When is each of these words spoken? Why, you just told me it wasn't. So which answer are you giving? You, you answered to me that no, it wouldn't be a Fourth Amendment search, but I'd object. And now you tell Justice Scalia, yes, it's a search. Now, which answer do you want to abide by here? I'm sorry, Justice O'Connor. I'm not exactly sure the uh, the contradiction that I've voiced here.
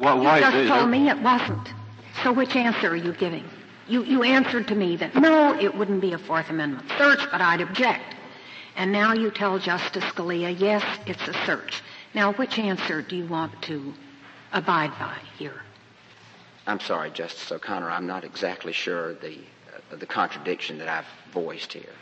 Why, 0.00 0.38
you 0.38 0.50
just 0.50 0.68
told 0.68 0.88
me 0.88 1.10
it 1.10 1.20
wasn't. 1.20 1.68
So 2.22 2.32
which 2.32 2.56
answer 2.56 2.88
are 2.88 2.96
you 2.96 3.12
giving? 3.12 3.44
You, 3.86 4.02
you 4.04 4.22
answered 4.22 4.66
to 4.68 4.74
me 4.74 4.96
that 4.96 5.14
no, 5.14 5.58
it 5.58 5.76
wouldn't 5.76 6.00
be 6.00 6.14
a 6.14 6.18
Fourth 6.18 6.48
Amendment 6.48 6.88
search, 6.96 7.20
but 7.30 7.42
I'd 7.42 7.60
object. 7.60 8.14
And 8.76 8.92
now 8.92 9.12
you 9.12 9.30
tell 9.30 9.58
Justice 9.58 10.04
Scalia, 10.04 10.58
yes, 10.58 10.82
it's 11.06 11.28
a 11.28 11.34
search. 11.44 11.82
Now, 12.14 12.32
which 12.32 12.58
answer 12.58 13.02
do 13.02 13.14
you 13.14 13.26
want 13.26 13.60
to 13.62 13.92
abide 14.52 14.92
by 14.98 15.18
here? 15.38 15.60
I'm 16.66 16.80
sorry, 16.80 17.10
Justice 17.10 17.52
O'Connor. 17.52 17.90
I'm 17.90 18.06
not 18.06 18.24
exactly 18.24 18.72
sure 18.72 19.14
the 19.14 19.38
uh, 19.92 19.96
the 19.96 20.06
contradiction 20.06 20.78
that 20.78 20.88
I've 20.88 21.32
voiced 21.32 21.72
here. 21.74 21.92